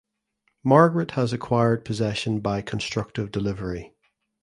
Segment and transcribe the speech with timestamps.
[0.63, 3.93] Margaret has acquired possession by constructive delivery.